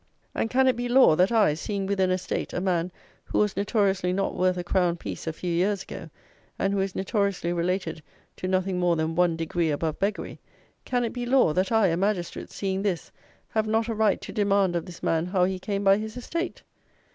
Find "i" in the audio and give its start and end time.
1.31-1.53, 11.71-11.85